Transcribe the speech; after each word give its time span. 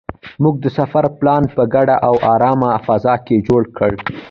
موږ 0.43 0.55
د 0.63 0.67
سفر 0.77 1.03
پلان 1.19 1.43
په 1.55 1.63
ګډه 1.73 1.95
او 2.07 2.13
ارامه 2.33 2.69
فضا 2.87 3.15
کې 3.25 3.43
جوړ 3.47 3.61
کړ. 3.77 3.91